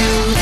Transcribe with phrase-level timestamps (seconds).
[0.00, 0.38] say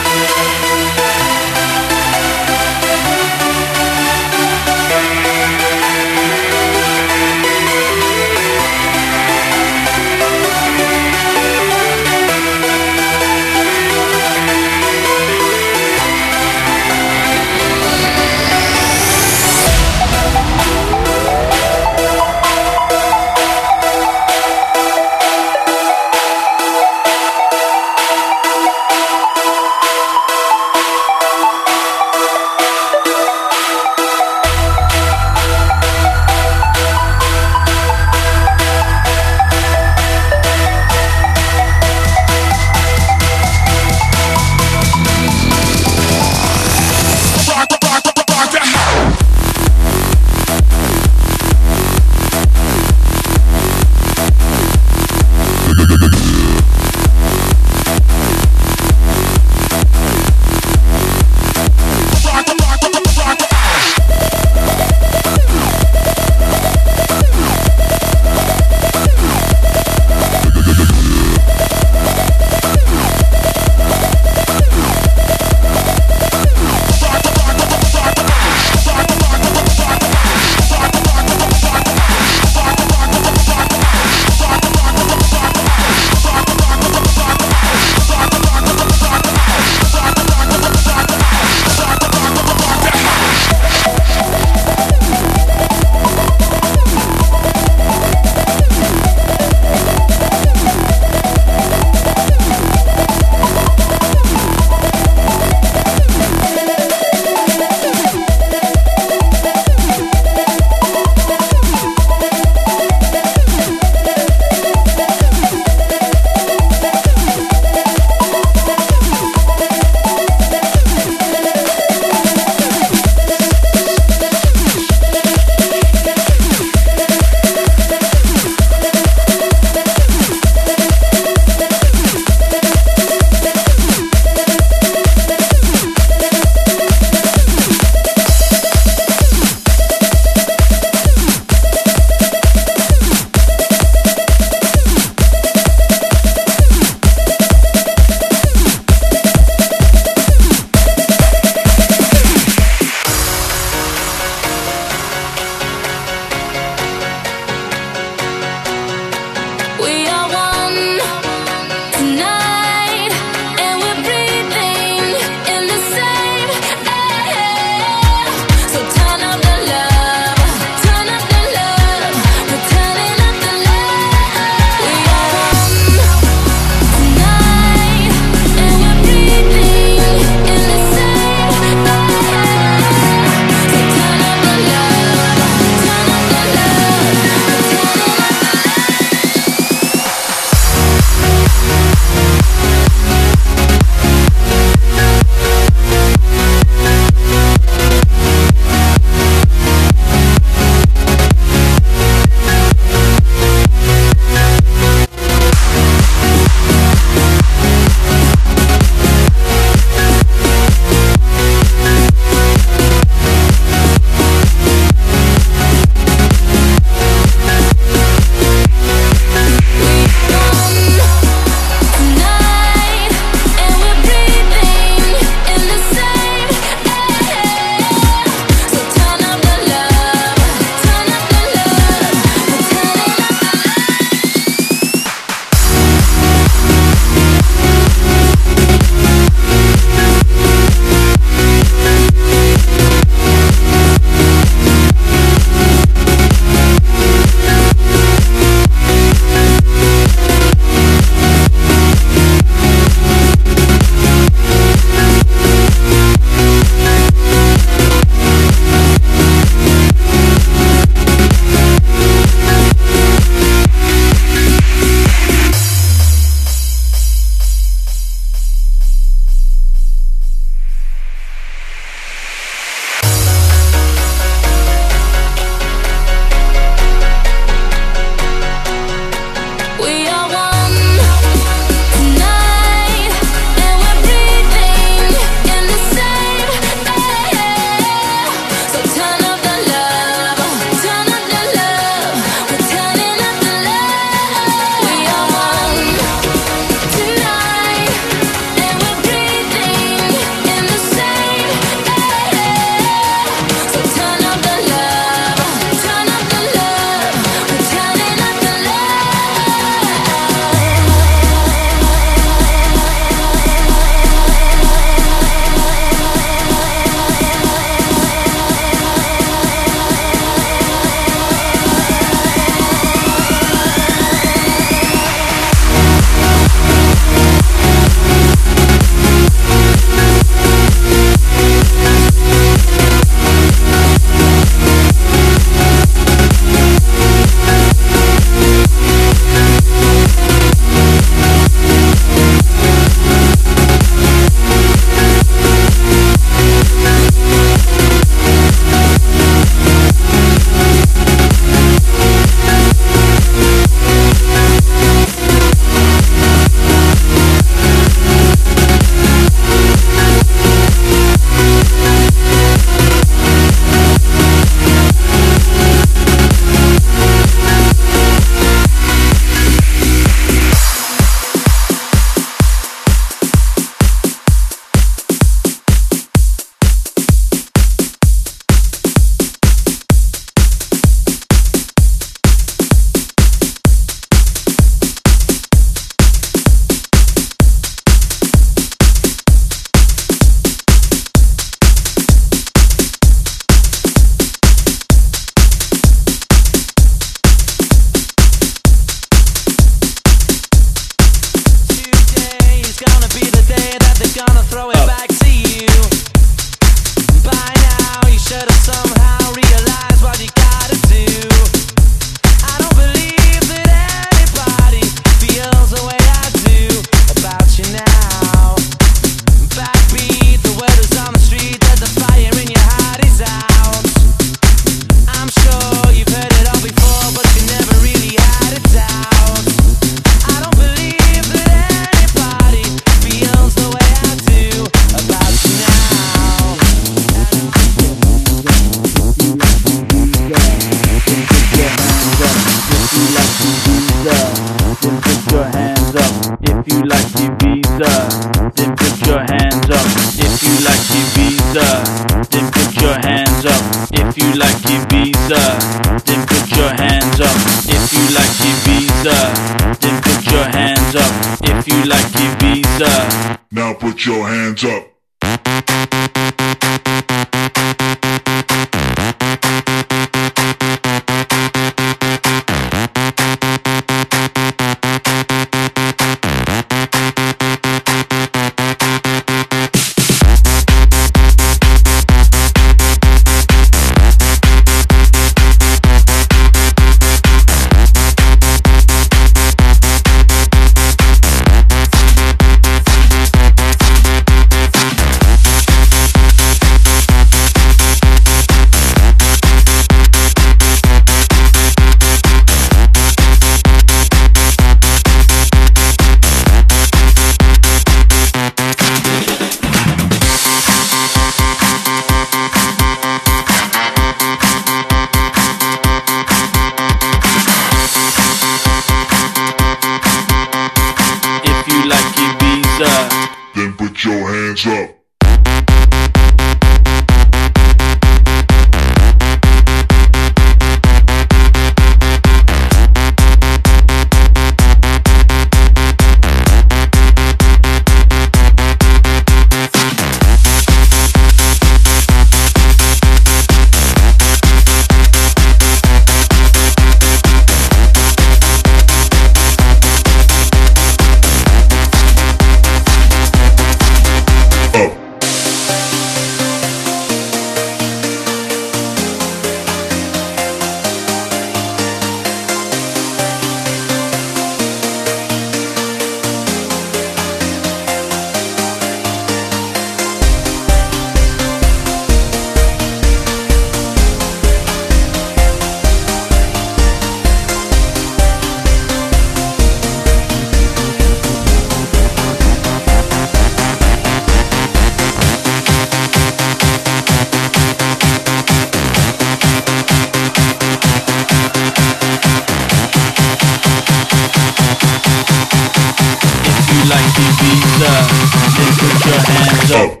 [599.03, 600.00] hands up.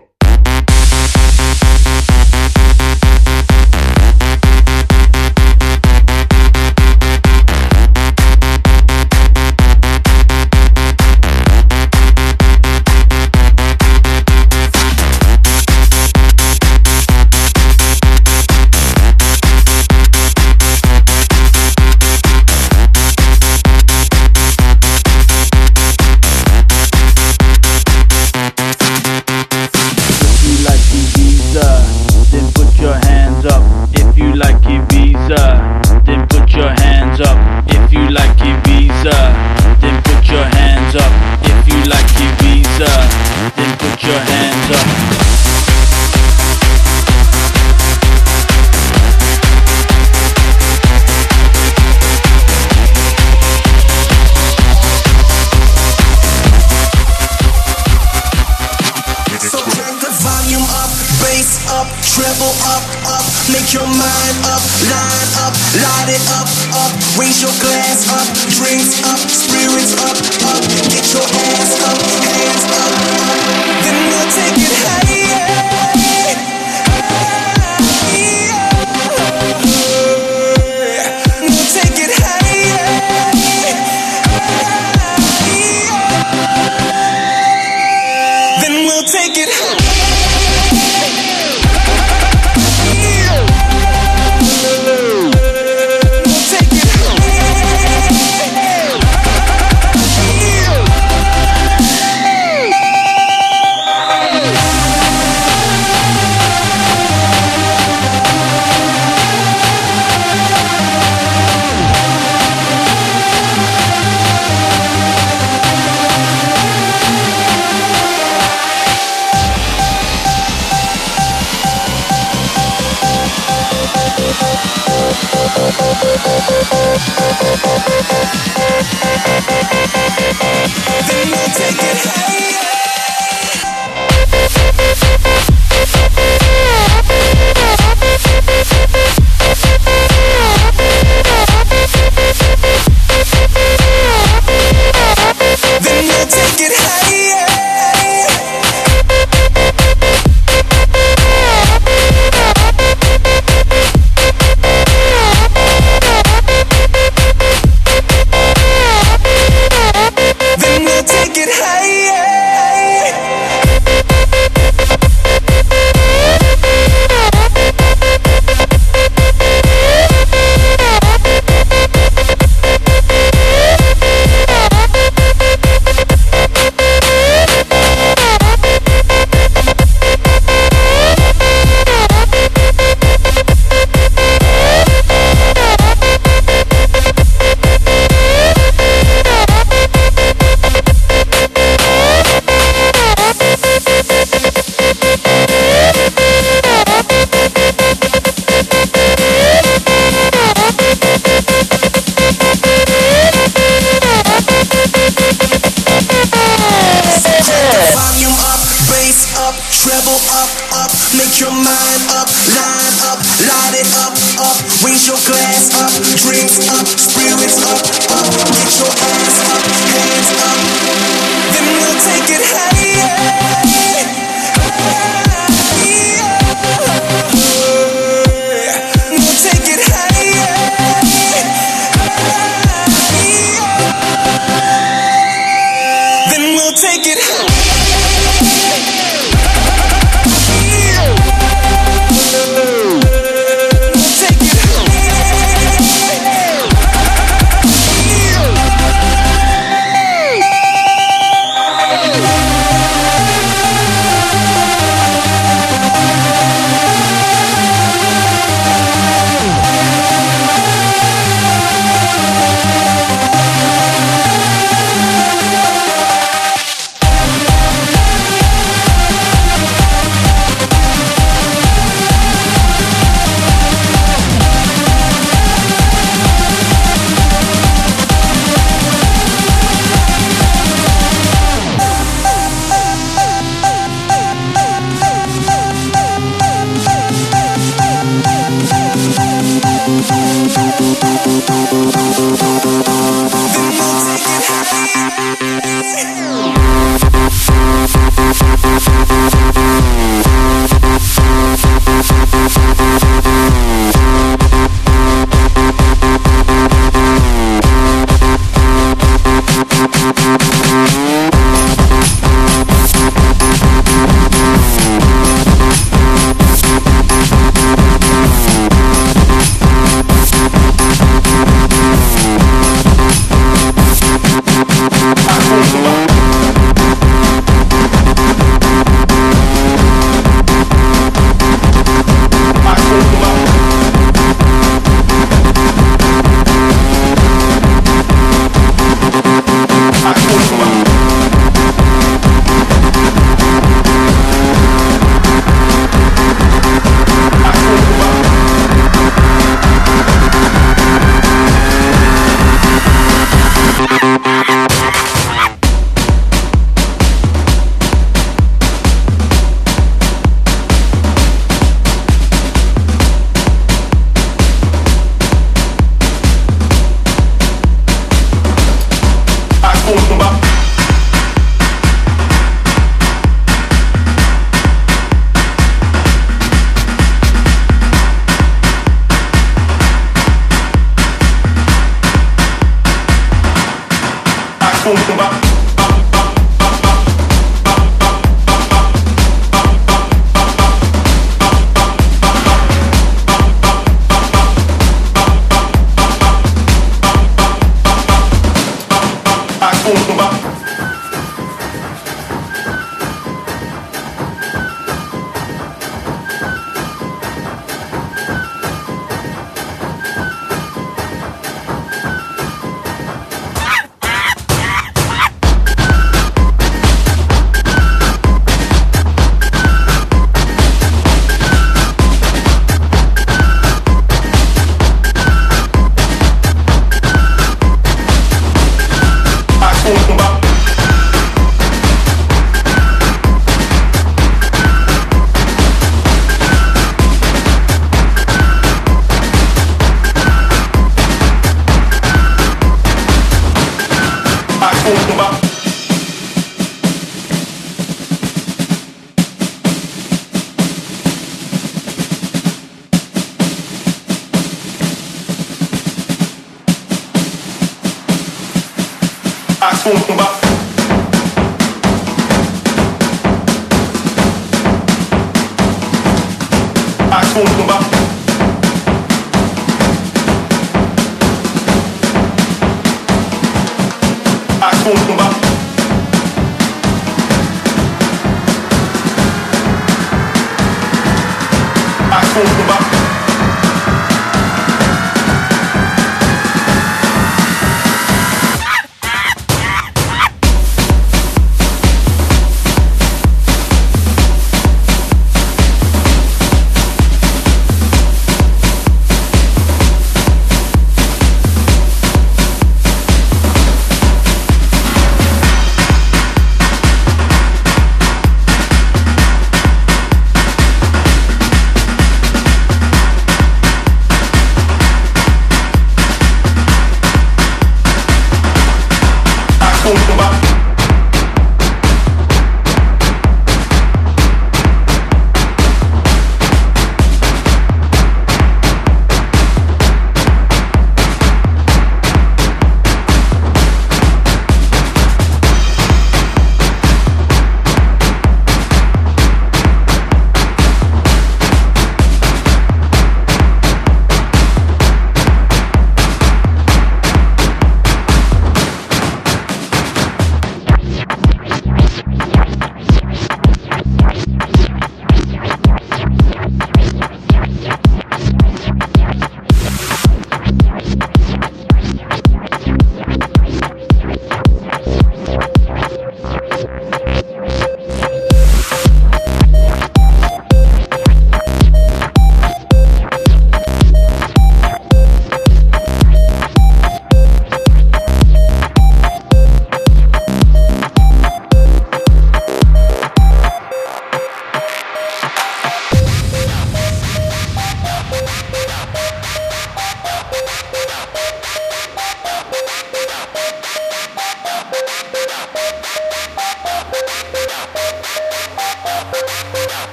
[459.83, 460.20] boom.